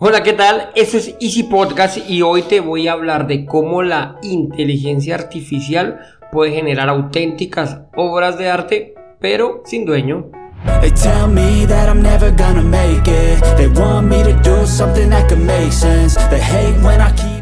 [0.00, 0.70] Hola, ¿qué tal?
[0.76, 5.98] Esto es Easy Podcast y hoy te voy a hablar de cómo la inteligencia artificial
[6.30, 10.30] puede generar auténticas obras de arte, pero sin dueño.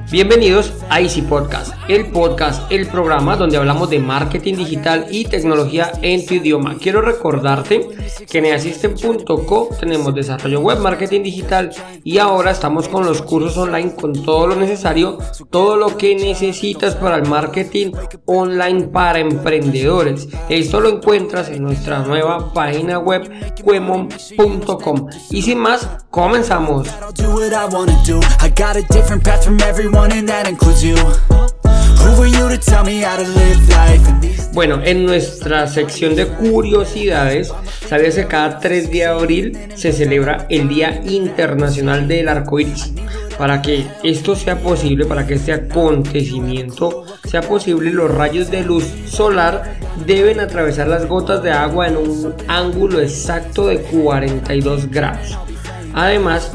[0.09, 5.91] Bienvenidos a Easy Podcast, el podcast, el programa donde hablamos de marketing digital y tecnología
[6.01, 6.77] en tu idioma.
[6.79, 7.89] Quiero recordarte
[8.31, 11.73] que en Assistant.co tenemos desarrollo web, marketing digital
[12.05, 15.19] y ahora estamos con los cursos online con todo lo necesario,
[15.51, 17.91] todo lo que necesitas para el marketing
[18.27, 20.29] online para emprendedores.
[20.49, 23.29] Esto lo encuentras en nuestra nueva página web
[23.65, 25.09] cuemon.com.
[25.31, 26.89] Y sin más, comenzamos.
[34.53, 37.53] Bueno, en nuestra sección de curiosidades,
[37.89, 42.93] sabes que cada 3 de abril se celebra el Día Internacional del Arco Iris.
[43.39, 48.85] Para que esto sea posible, para que este acontecimiento sea posible, los rayos de luz
[49.07, 55.39] solar deben atravesar las gotas de agua en un ángulo exacto de 42 grados.
[55.93, 56.53] Además,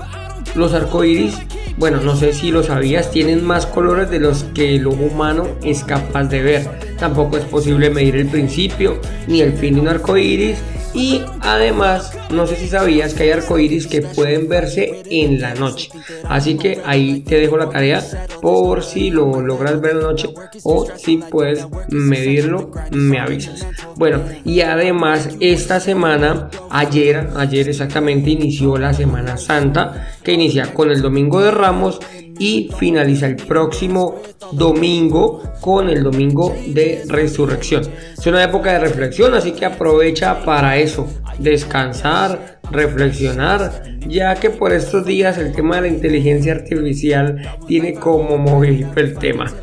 [0.55, 1.37] los arcoíris
[1.77, 5.47] bueno, no sé si lo sabías, tienen más colores de los que el ojo humano
[5.63, 6.95] es capaz de ver.
[6.99, 10.57] Tampoco es posible medir el principio ni el fin de un arco iris
[10.93, 15.89] y además, no sé si sabías que hay arcoíris que pueden verse en la noche.
[16.27, 18.03] Así que ahí te dejo la tarea
[18.41, 20.29] por si lo logras ver en la noche
[20.63, 23.65] o si puedes medirlo, me avisas.
[23.95, 30.91] Bueno, y además esta semana, ayer, ayer exactamente inició la Semana Santa, que inicia con
[30.91, 31.99] el Domingo de Ramos
[32.41, 34.19] y finaliza el próximo
[34.51, 37.83] domingo con el domingo de resurrección.
[38.17, 44.73] Es una época de reflexión, así que aprovecha para eso, descansar, reflexionar, ya que por
[44.73, 49.53] estos días el tema de la inteligencia artificial tiene como movimiento el tema.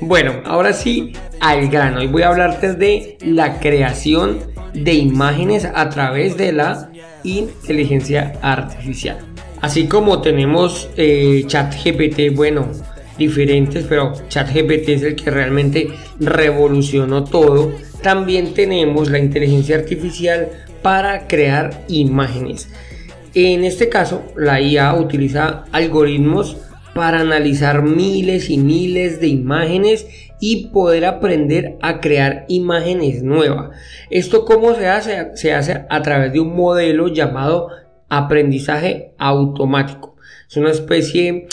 [0.00, 2.00] Bueno, ahora sí, al grano.
[2.00, 4.40] Hoy voy a hablarte de la creación
[4.72, 6.90] de imágenes a través de la
[7.22, 9.33] inteligencia artificial.
[9.64, 12.68] Así como tenemos eh, ChatGPT, bueno,
[13.16, 15.88] diferentes, pero ChatGPT es el que realmente
[16.20, 17.72] revolucionó todo.
[18.02, 20.50] También tenemos la inteligencia artificial
[20.82, 22.68] para crear imágenes.
[23.32, 26.58] En este caso, la IA utiliza algoritmos
[26.92, 30.06] para analizar miles y miles de imágenes
[30.40, 33.70] y poder aprender a crear imágenes nuevas.
[34.10, 35.34] ¿Esto cómo se hace?
[35.36, 37.70] Se hace a través de un modelo llamado
[38.16, 40.16] aprendizaje automático.
[40.48, 41.48] Es una especie,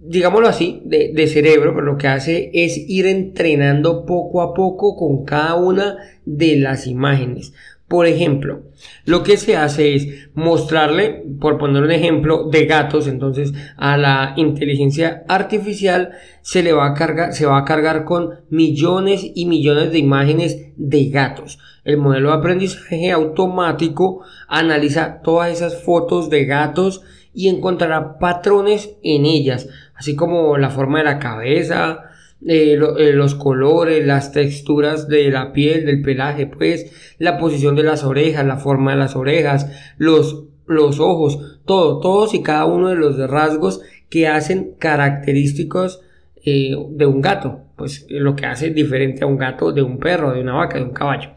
[0.00, 5.24] digámoslo así, de, cerebro, pero lo que hace es ir entrenando poco a poco con
[5.24, 7.52] cada una de las imágenes.
[7.88, 8.64] Por ejemplo,
[9.04, 14.34] lo que se hace es mostrarle, por poner un ejemplo, de gatos, entonces a la
[14.36, 16.10] inteligencia artificial
[16.42, 20.72] se le va a cargar, se va a cargar con millones y millones de imágenes
[20.76, 21.60] de gatos.
[21.86, 27.02] El modelo de aprendizaje automático analiza todas esas fotos de gatos
[27.32, 32.10] y encontrará patrones en ellas, así como la forma de la cabeza,
[32.44, 37.84] eh, eh, los colores, las texturas de la piel, del pelaje, pues la posición de
[37.84, 42.88] las orejas, la forma de las orejas, los, los ojos, todo, todos y cada uno
[42.88, 43.80] de los rasgos
[44.10, 46.00] que hacen característicos
[46.44, 50.32] eh, de un gato, pues lo que hace diferente a un gato de un perro,
[50.32, 51.30] de una vaca, de un caballo.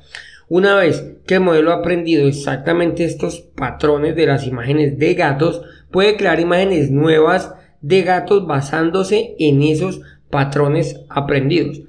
[0.49, 5.61] Una vez que el modelo ha aprendido exactamente estos patrones de las imágenes de gatos,
[5.91, 10.01] puede crear imágenes nuevas de gatos basándose en esos
[10.31, 11.81] patrones aprendidos.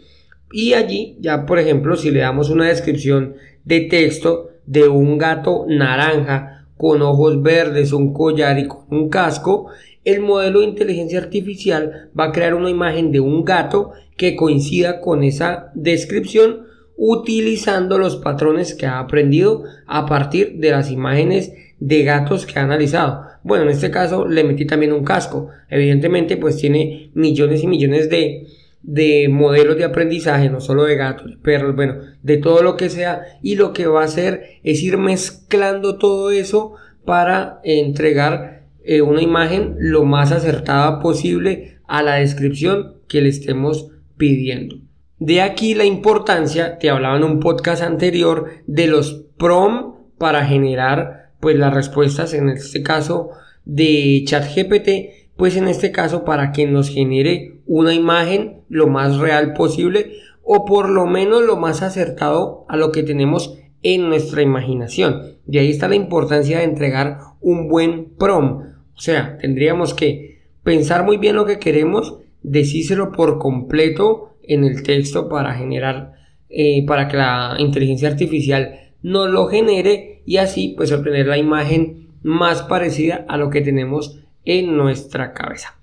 [0.53, 3.35] Y allí ya, por ejemplo, si le damos una descripción
[3.65, 9.69] de texto de un gato naranja con ojos verdes, un collar y con un casco,
[10.05, 15.01] el modelo de inteligencia artificial va a crear una imagen de un gato que coincida
[15.01, 16.69] con esa descripción
[17.03, 22.63] utilizando los patrones que ha aprendido a partir de las imágenes de gatos que ha
[22.63, 23.23] analizado.
[23.43, 25.49] Bueno, en este caso le metí también un casco.
[25.71, 28.49] Evidentemente, pues tiene millones y millones de,
[28.83, 33.23] de modelos de aprendizaje, no solo de gatos, perros, bueno, de todo lo que sea.
[33.41, 36.75] Y lo que va a hacer es ir mezclando todo eso
[37.07, 43.89] para entregar eh, una imagen lo más acertada posible a la descripción que le estemos
[44.19, 44.90] pidiendo.
[45.21, 51.33] De aquí la importancia, te hablaba en un podcast anterior, de los prom para generar
[51.41, 53.29] pues las respuestas en este caso
[53.67, 59.53] de ChatGPT, pues en este caso para que nos genere una imagen lo más real
[59.53, 60.13] posible
[60.43, 65.37] o por lo menos lo más acertado a lo que tenemos en nuestra imaginación.
[65.47, 68.63] Y ahí está la importancia de entregar un buen prom.
[68.97, 74.83] O sea, tendríamos que pensar muy bien lo que queremos, decírselo por completo en el
[74.83, 76.13] texto para generar,
[76.49, 82.09] eh, para que la inteligencia artificial nos lo genere y así pues obtener la imagen
[82.23, 85.79] más parecida a lo que tenemos en nuestra cabeza.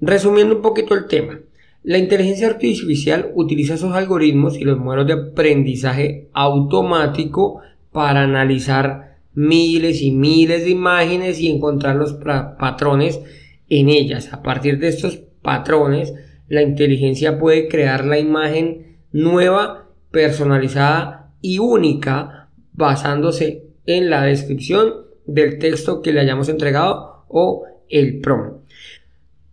[0.00, 1.38] Resumiendo un poquito el tema,
[1.84, 7.60] la inteligencia artificial utiliza esos algoritmos y los modelos de aprendizaje automático
[7.92, 13.20] para analizar miles y miles de imágenes y encontrar los patrones
[13.68, 14.32] en ellas.
[14.32, 16.12] A partir de estos patrones,
[16.50, 24.92] la inteligencia puede crear la imagen nueva, personalizada y única basándose en la descripción
[25.26, 28.68] del texto que le hayamos entregado o el prompt.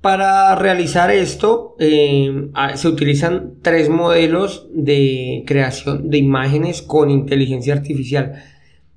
[0.01, 8.43] Para realizar esto eh, se utilizan tres modelos de creación de imágenes con inteligencia artificial.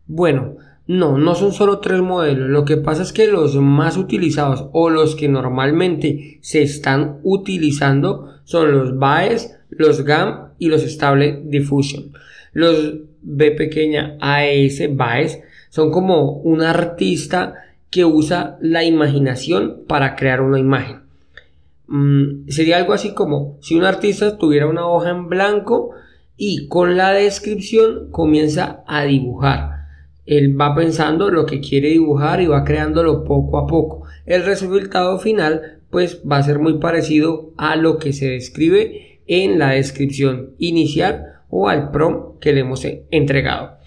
[0.06, 0.56] Bueno,
[0.86, 2.48] no, no son solo tres modelos.
[2.48, 8.34] Lo que pasa es que los más utilizados o los que normalmente se están utilizando
[8.44, 12.12] son los BAES, los GAM y los Stable Diffusion.
[12.52, 17.54] Los B pequeña AES, BAES, son como un artista
[17.90, 21.00] que usa la imaginación para crear una imagen.
[21.86, 25.90] Mm, sería algo así como si un artista tuviera una hoja en blanco
[26.36, 29.79] y con la descripción comienza a dibujar.
[30.30, 34.04] Él va pensando lo que quiere dibujar y va creándolo poco a poco.
[34.26, 39.58] El resultado final pues va a ser muy parecido a lo que se describe en
[39.58, 43.78] la descripción inicial o al prompt que le hemos entregado.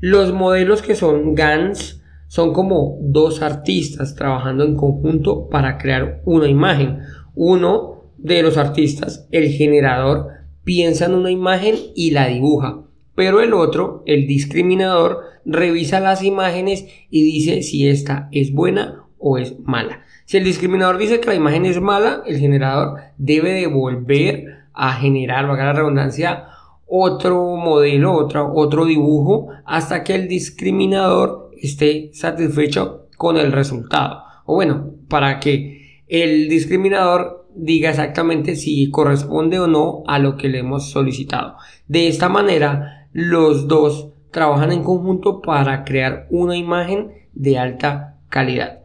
[0.00, 6.48] Los modelos que son GANs son como dos artistas trabajando en conjunto para crear una
[6.48, 7.00] imagen.
[7.34, 10.28] Uno de los artistas, el generador,
[10.64, 16.86] piensa en una imagen y la dibuja, pero el otro, el discriminador, revisa las imágenes
[17.10, 20.02] y dice si esta es buena o es mala.
[20.24, 25.46] Si el discriminador dice que la imagen es mala, el generador debe devolver a generar,
[25.46, 26.44] valga la redundancia,
[26.86, 34.22] otro modelo, otro, otro dibujo, hasta que el discriminador esté satisfecho con el resultado.
[34.44, 40.48] O bueno, para que el discriminador diga exactamente si corresponde o no a lo que
[40.48, 41.56] le hemos solicitado.
[41.86, 48.80] De esta manera, los dos trabajan en conjunto para crear una imagen de alta calidad.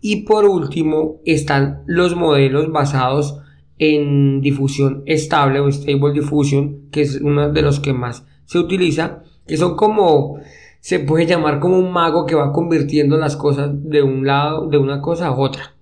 [0.00, 3.40] Y por último están los modelos basados
[3.78, 9.22] en difusión estable o stable diffusion, que es uno de los que más se utiliza,
[9.46, 10.38] que son como
[10.80, 14.78] se puede llamar como un mago que va convirtiendo las cosas de un lado, de
[14.78, 15.74] una cosa a otra.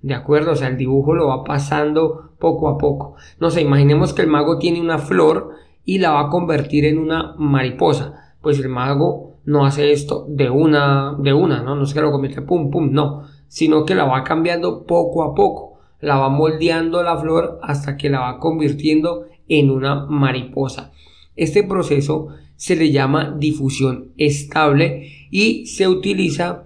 [0.00, 0.52] ¿De acuerdo?
[0.52, 3.16] O sea, el dibujo lo va pasando poco a poco.
[3.38, 5.50] No sé, imaginemos que el mago tiene una flor
[5.86, 8.34] y la va a convertir en una mariposa.
[8.42, 11.76] Pues el mago no hace esto de una, de una, ¿no?
[11.76, 13.22] No es que lo convierte pum, pum, no.
[13.48, 15.78] Sino que la va cambiando poco a poco.
[16.00, 20.92] La va moldeando la flor hasta que la va convirtiendo en una mariposa.
[21.36, 26.64] Este proceso se le llama difusión estable y se utiliza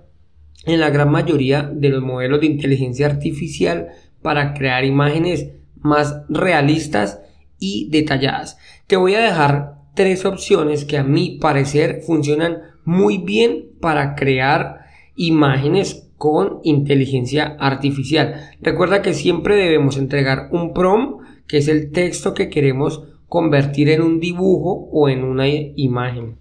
[0.65, 3.89] en la gran mayoría de los modelos de inteligencia artificial
[4.23, 5.51] para crear imágenes
[5.81, 7.21] más realistas
[7.61, 8.59] y detalladas.
[8.89, 14.81] Te voy a dejar tres opciones que a mi parecer funcionan muy bien para crear
[15.15, 18.51] imágenes con inteligencia artificial.
[18.61, 24.03] Recuerda que siempre debemos entregar un prompt, que es el texto que queremos convertir en
[24.03, 26.37] un dibujo o en una imagen.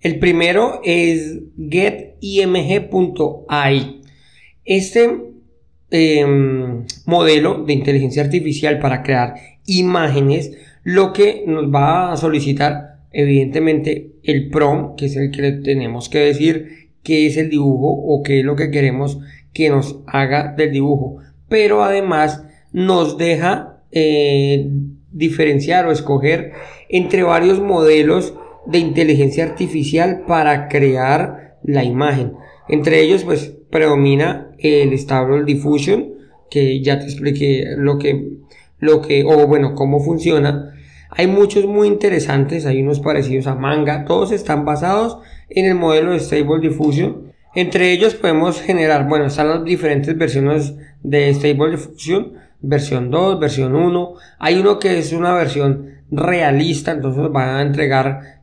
[0.00, 2.90] El primero es getimg.ai.
[4.64, 5.20] Este
[5.90, 9.34] em, modelo de inteligencia artificial para crear
[9.66, 15.52] imágenes lo que nos va a solicitar evidentemente el prompt que es el que le
[15.52, 19.18] tenemos que decir qué es el dibujo o qué es lo que queremos
[19.52, 21.18] que nos haga del dibujo
[21.48, 24.68] pero además nos deja eh,
[25.12, 26.52] diferenciar o escoger
[26.88, 28.34] entre varios modelos
[28.66, 32.34] de inteligencia artificial para crear la imagen.
[32.68, 36.14] Entre ellos, pues predomina el Stable Diffusion,
[36.50, 38.38] que ya te expliqué lo que,
[38.78, 40.74] lo que, o bueno, cómo funciona.
[41.10, 45.18] Hay muchos muy interesantes, hay unos parecidos a Manga, todos están basados
[45.48, 47.32] en el modelo de Stable Diffusion.
[47.54, 53.74] Entre ellos podemos generar, bueno, están las diferentes versiones de Stable Diffusion, versión 2, versión
[53.74, 54.14] 1.
[54.38, 58.42] Hay uno que es una versión realista, entonces van a entregar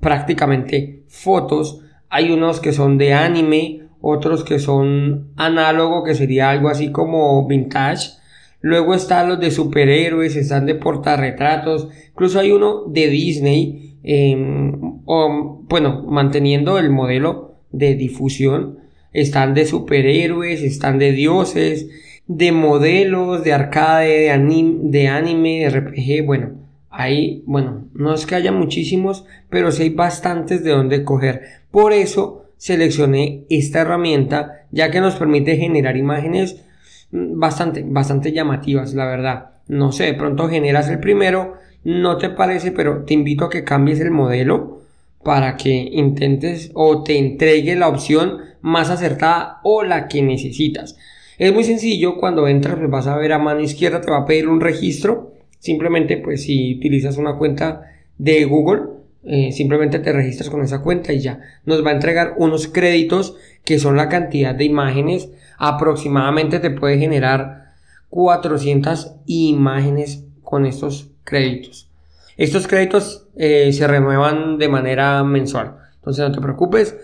[0.00, 1.82] prácticamente fotos.
[2.08, 7.46] Hay unos que son de anime, otros que son análogo, que sería algo así como
[7.46, 8.17] vintage.
[8.60, 15.62] Luego están los de superhéroes, están de portarretratos, incluso hay uno de Disney, em, o,
[15.68, 18.78] bueno, manteniendo el modelo de difusión
[19.12, 21.88] Están de superhéroes, están de dioses,
[22.26, 24.38] de modelos, de arcade,
[24.82, 26.50] de anime, de, RPG, bueno,
[26.90, 31.42] hay, bueno, no es que haya muchísimos, pero sí hay bastantes de donde coger.
[31.70, 36.64] Por eso seleccioné esta herramienta, ya que nos permite generar imágenes
[37.10, 39.50] bastante, bastante llamativas, la verdad.
[39.68, 43.64] No sé, de pronto generas el primero, no te parece, pero te invito a que
[43.64, 44.82] cambies el modelo
[45.22, 50.96] para que intentes o te entregue la opción más acertada o la que necesitas.
[51.38, 54.26] Es muy sencillo, cuando entras pues vas a ver a mano izquierda, te va a
[54.26, 55.34] pedir un registro.
[55.58, 57.82] Simplemente pues si utilizas una cuenta
[58.16, 58.82] de Google,
[59.24, 61.40] eh, simplemente te registras con esa cuenta y ya.
[61.64, 63.36] Nos va a entregar unos créditos
[63.68, 65.28] que son la cantidad de imágenes.
[65.58, 67.74] Aproximadamente te puede generar
[68.08, 71.90] 400 imágenes con estos créditos.
[72.38, 75.76] Estos créditos eh, se renuevan de manera mensual.
[75.96, 76.96] Entonces no te preocupes.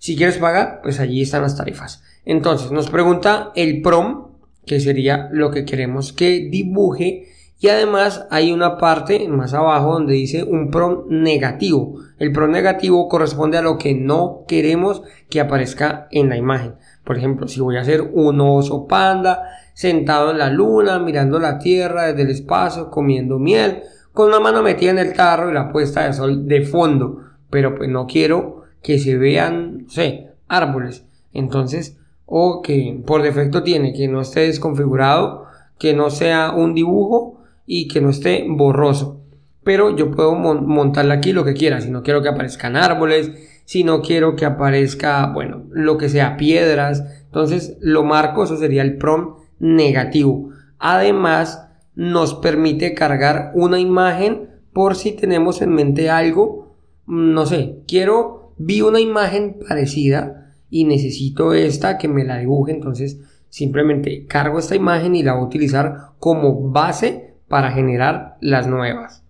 [0.00, 2.02] Si quieres pagar, pues allí están las tarifas.
[2.24, 4.32] Entonces nos pregunta el prom,
[4.66, 7.28] que sería lo que queremos que dibuje.
[7.60, 11.96] Y además hay una parte más abajo donde dice un prom negativo.
[12.18, 16.74] El prom negativo corresponde a lo que no queremos que aparezca en la imagen.
[17.04, 19.42] Por ejemplo, si voy a hacer un oso panda
[19.74, 24.62] sentado en la luna, mirando la tierra desde el espacio, comiendo miel, con una mano
[24.62, 27.22] metida en el tarro y la puesta de sol de fondo.
[27.50, 31.04] Pero pues no quiero que se vean, no sé, árboles.
[31.32, 31.98] Entonces
[32.30, 35.46] o que por defecto tiene que no esté desconfigurado,
[35.78, 37.37] que no sea un dibujo
[37.68, 39.20] y que no esté borroso.
[39.62, 43.30] Pero yo puedo montarle aquí lo que quiera, si no quiero que aparezcan árboles,
[43.66, 47.04] si no quiero que aparezca, bueno, lo que sea, piedras.
[47.26, 50.50] Entonces lo marco, eso sería el prompt negativo.
[50.78, 56.74] Además, nos permite cargar una imagen por si tenemos en mente algo,
[57.06, 60.38] no sé, quiero, vi una imagen parecida,
[60.70, 65.42] y necesito esta que me la dibuje, entonces simplemente cargo esta imagen y la voy
[65.42, 69.24] a utilizar como base para generar las nuevas.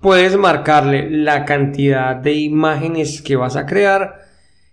[0.00, 4.28] Puedes marcarle la cantidad de imágenes que vas a crear,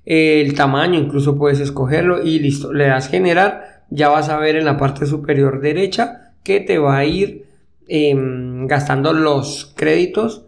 [0.05, 4.65] el tamaño, incluso puedes escogerlo y listo, le das generar, ya vas a ver en
[4.65, 7.45] la parte superior derecha que te va a ir
[7.87, 10.45] em, gastando los créditos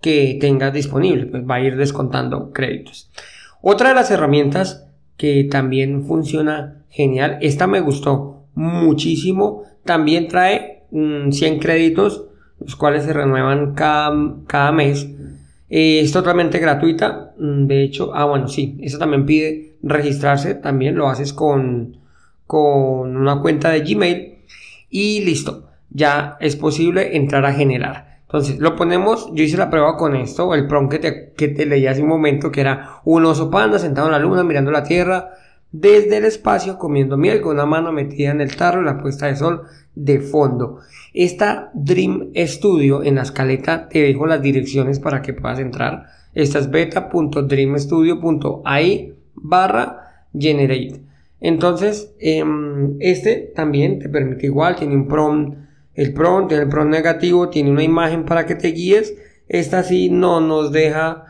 [0.00, 3.10] que tengas disponible, pues va a ir descontando créditos.
[3.62, 7.38] Otra de las herramientas que también funciona genial.
[7.42, 9.64] Esta me gustó muchísimo.
[9.84, 12.26] También trae 100 mm, créditos,
[12.58, 15.08] los cuales se renuevan cada, mes.
[15.68, 17.32] Eh, es totalmente gratuita.
[17.38, 20.54] Mm, de hecho, ah, bueno, sí, esa también pide registrarse.
[20.54, 21.96] También lo haces con,
[22.46, 24.38] con una cuenta de Gmail.
[24.90, 28.20] Y listo, ya es posible entrar a generar.
[28.22, 31.66] Entonces, lo ponemos, yo hice la prueba con esto, el prompt que te, que te
[31.66, 34.84] leí hace un momento, que era un oso panda sentado en la luna mirando la
[34.84, 35.30] tierra
[35.72, 39.26] desde el espacio comiendo miel con una mano metida en el tarro y la puesta
[39.26, 39.62] de sol
[39.94, 40.80] de fondo.
[41.14, 46.06] Esta Dream Studio en la escaleta te dejo las direcciones para que puedas entrar.
[46.34, 51.00] Esta es beta.dreamstudio.ai barra generate.
[51.40, 55.56] Entonces, em, este también te permite igual, tiene un prompt
[55.94, 59.14] el PROM tiene el PROM negativo, tiene una imagen para que te guíes.
[59.48, 61.26] Esta sí no nos deja,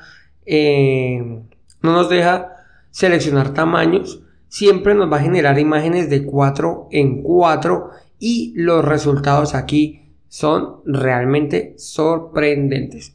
[0.47, 1.43] eh,
[1.83, 2.57] no nos deja
[2.91, 4.23] seleccionar tamaños.
[4.51, 10.81] Siempre nos va a generar imágenes de 4 en 4 y los resultados aquí son
[10.85, 13.15] realmente sorprendentes.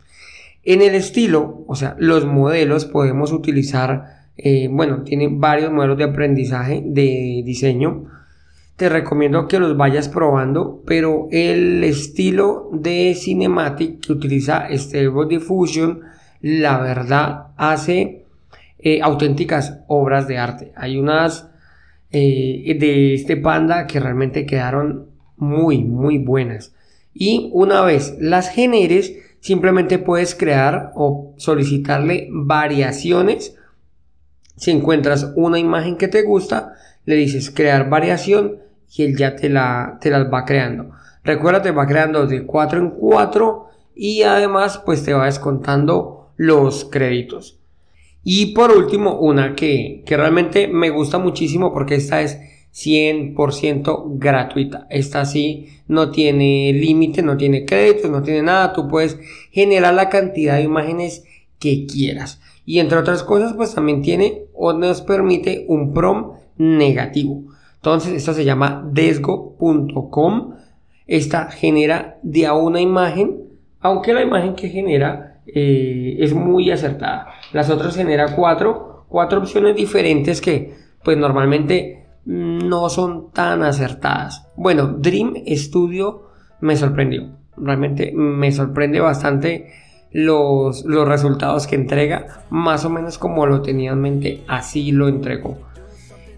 [0.64, 6.06] En el estilo, o sea, los modelos podemos utilizar, eh, bueno, tiene varios modelos de
[6.06, 8.08] aprendizaje de diseño
[8.76, 16.02] te recomiendo que los vayas probando, pero el estilo de Cinematic que utiliza Stable Diffusion,
[16.42, 18.25] la verdad, hace
[18.80, 20.72] eh, auténticas obras de arte.
[20.76, 21.50] Hay unas
[22.12, 26.74] eh, de este panda que realmente quedaron muy, muy buenas.
[27.14, 33.56] Y una vez las generes, simplemente puedes crear o solicitarle variaciones.
[34.58, 36.74] Si encuentras una imagen que te gusta,
[37.06, 38.60] le dices crear variación
[38.96, 40.92] y él ya te, la, te las va creando.
[41.24, 46.86] Recuerda, te va creando de 4 en 4 y además pues te va descontando los
[46.86, 47.60] créditos.
[48.28, 52.40] Y por último, una que, que realmente me gusta muchísimo porque esta es
[52.74, 54.88] 100% gratuita.
[54.90, 58.74] Esta sí no tiene límite, no tiene créditos, no tiene nada.
[58.74, 59.18] Tú puedes
[59.52, 61.24] generar la cantidad de imágenes
[61.60, 62.42] que quieras.
[62.66, 67.44] Y entre otras cosas, pues también tiene o nos permite un prom negativo.
[67.76, 70.56] Entonces, esta se llama desgo.com.
[71.06, 73.44] Esta genera de a una imagen,
[73.80, 77.28] aunque la imagen que genera eh, es muy acertada.
[77.56, 84.46] Las otras genera cuatro, cuatro opciones diferentes que pues normalmente no son tan acertadas.
[84.58, 86.24] Bueno, Dream Studio
[86.60, 87.30] me sorprendió.
[87.56, 89.72] Realmente me sorprende bastante
[90.12, 92.44] los, los resultados que entrega.
[92.50, 95.58] Más o menos como lo tenía en mente, así lo entregó.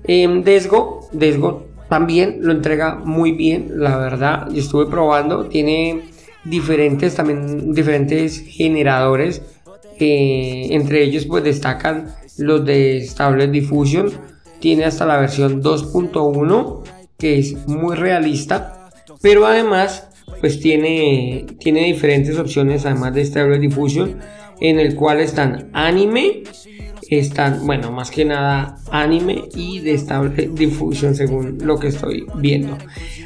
[0.04, 4.50] Eh, Desgo, Desgo también lo entrega muy bien, la verdad.
[4.52, 6.04] Yo estuve probando, tiene
[6.44, 9.42] diferentes también diferentes generadores.
[10.00, 14.12] Entre ellos pues destacan los de Stable Diffusion.
[14.60, 16.84] Tiene hasta la versión 2.1
[17.18, 18.89] que es muy realista.
[19.22, 24.20] Pero además pues tiene, tiene diferentes opciones además de Stable Diffusion
[24.60, 26.44] en el cual están anime
[27.10, 32.77] están, bueno, más que nada anime y de estable difusión según lo que estoy viendo.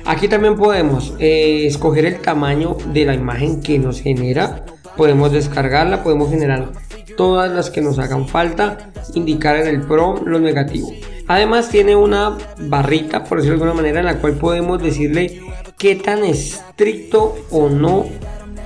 [0.05, 4.65] Aquí también podemos eh, escoger el tamaño de la imagen que nos genera.
[4.97, 6.69] Podemos descargarla, podemos generar
[7.17, 10.91] todas las que nos hagan falta, indicar en el Pro lo negativo.
[11.27, 15.41] Además tiene una barrita, por decirlo de alguna manera, en la cual podemos decirle
[15.77, 18.05] qué tan estricto o no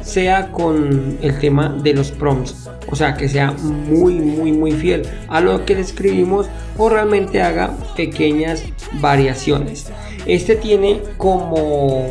[0.02, 2.70] sea con el tema de los prompts.
[2.88, 7.42] O sea, que sea muy, muy, muy fiel a lo que le escribimos o realmente
[7.42, 8.64] haga pequeñas
[8.94, 9.88] variaciones.
[10.26, 12.08] Este tiene como,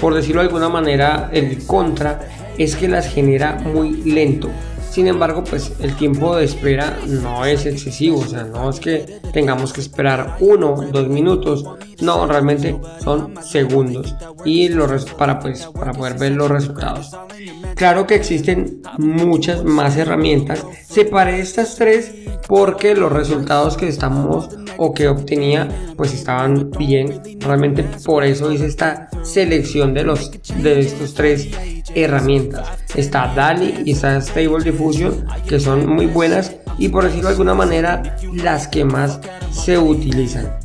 [0.00, 2.20] por decirlo de alguna manera, el contra
[2.60, 4.50] es que las genera muy lento.
[4.90, 9.20] Sin embargo, pues el tiempo de espera no es excesivo, o sea, no es que
[9.32, 11.64] tengamos que esperar uno, dos minutos,
[12.00, 14.14] no, realmente son segundos
[14.44, 17.16] y los para pues para poder ver los resultados.
[17.76, 20.66] Claro que existen muchas más herramientas.
[20.88, 22.12] Separé estas tres
[22.48, 27.22] porque los resultados que estamos o que obtenía pues estaban bien.
[27.38, 31.48] Realmente por eso hice esta selección de los de estos tres
[31.94, 32.68] herramientas.
[32.94, 37.54] Está DALI y está Stable Diffusion que son muy buenas y por decirlo de alguna
[37.54, 39.20] manera las que más
[39.50, 40.58] se utilizan.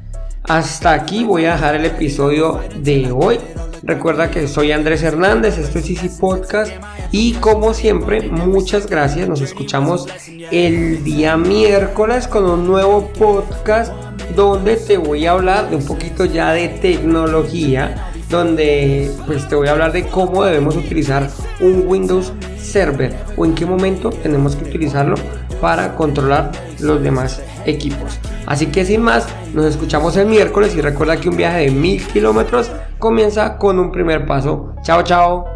[0.43, 3.39] Hasta aquí voy a dejar el episodio de hoy.
[3.81, 6.71] Recuerda que soy Andrés Hernández, esto es Easy Podcast
[7.11, 9.27] y como siempre, muchas gracias.
[9.27, 10.07] Nos escuchamos
[10.51, 13.93] el día miércoles con un nuevo podcast
[14.35, 19.67] donde te voy a hablar de un poquito ya de tecnología, donde pues te voy
[19.67, 24.65] a hablar de cómo debemos utilizar un Windows Server o en qué momento tenemos que
[24.65, 25.15] utilizarlo
[25.61, 28.19] para controlar los demás equipos.
[28.45, 32.05] Así que sin más, nos escuchamos el miércoles y recuerda que un viaje de mil
[32.07, 34.75] kilómetros comienza con un primer paso.
[34.83, 35.54] Chao, chao.